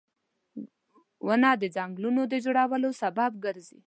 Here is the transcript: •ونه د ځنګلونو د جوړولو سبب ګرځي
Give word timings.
•ونه 1.25 1.51
د 1.61 1.63
ځنګلونو 1.75 2.21
د 2.31 2.33
جوړولو 2.45 2.89
سبب 3.01 3.31
ګرځي 3.45 3.79